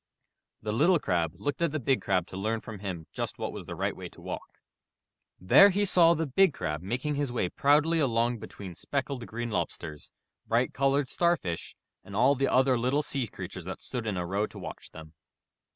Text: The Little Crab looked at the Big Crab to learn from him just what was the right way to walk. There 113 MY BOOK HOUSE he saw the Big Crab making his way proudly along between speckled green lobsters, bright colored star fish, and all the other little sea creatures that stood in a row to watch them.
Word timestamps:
The 0.63 0.71
Little 0.71 0.97
Crab 0.97 1.33
looked 1.35 1.61
at 1.61 1.71
the 1.71 1.79
Big 1.79 2.01
Crab 2.01 2.25
to 2.29 2.35
learn 2.35 2.61
from 2.61 2.79
him 2.79 3.05
just 3.13 3.37
what 3.37 3.53
was 3.53 3.67
the 3.67 3.75
right 3.75 3.95
way 3.95 4.09
to 4.09 4.19
walk. 4.19 4.57
There 5.39 5.65
113 5.65 5.65
MY 5.67 5.67
BOOK 5.67 5.73
HOUSE 5.73 5.89
he 5.89 5.93
saw 5.93 6.13
the 6.15 6.25
Big 6.25 6.53
Crab 6.55 6.81
making 6.81 7.13
his 7.13 7.31
way 7.31 7.49
proudly 7.49 7.99
along 7.99 8.39
between 8.39 8.73
speckled 8.73 9.27
green 9.27 9.51
lobsters, 9.51 10.11
bright 10.47 10.73
colored 10.73 11.07
star 11.07 11.37
fish, 11.37 11.75
and 12.03 12.15
all 12.15 12.33
the 12.33 12.47
other 12.47 12.79
little 12.79 13.03
sea 13.03 13.27
creatures 13.27 13.65
that 13.65 13.79
stood 13.79 14.07
in 14.07 14.17
a 14.17 14.25
row 14.25 14.47
to 14.47 14.57
watch 14.57 14.89
them. 14.89 15.13